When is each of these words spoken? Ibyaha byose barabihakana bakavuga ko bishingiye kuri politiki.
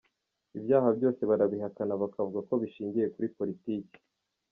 Ibyaha 0.57 0.89
byose 0.97 1.21
barabihakana 1.29 1.93
bakavuga 2.01 2.39
ko 2.47 2.53
bishingiye 2.61 3.07
kuri 3.13 3.27
politiki. 3.37 3.97